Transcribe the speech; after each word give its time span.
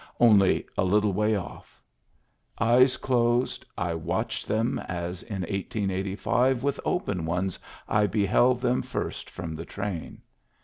Only 0.19 0.65
a 0.75 0.83
little 0.83 1.13
way 1.13 1.35
off. 1.35 1.79
Eyes 2.59 2.97
closed, 2.97 3.63
I 3.77 3.93
watched 3.93 4.47
them, 4.47 4.79
as 4.89 5.21
in 5.21 5.41
1885 5.41 6.63
with 6.63 6.79
open 6.83 7.23
ones 7.23 7.59
I 7.87 8.07
beheld 8.07 8.61
them 8.61 8.81
first 8.81 9.29
from 9.29 9.55
the 9.55 9.63
train. 9.65 10.23